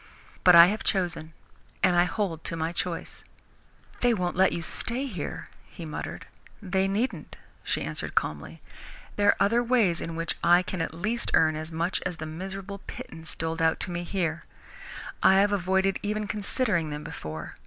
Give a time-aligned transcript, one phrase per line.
[0.43, 1.31] But I have chosen,
[1.83, 3.23] and I hold to my choice."
[3.99, 6.25] "They won't let you stay here," he muttered.
[6.59, 8.63] "They needn't," she answered calmly.
[9.15, 12.25] "There are other ways in which I can at least earn as much as the
[12.25, 14.41] miserable pittance doled out to me here.
[15.21, 17.57] I have avoided even considering them before.